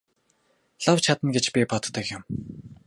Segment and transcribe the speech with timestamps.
[0.85, 2.23] Лав чадна гэж би боддог юм.